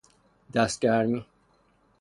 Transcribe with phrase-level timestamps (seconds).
[0.53, 1.25] دست گرمی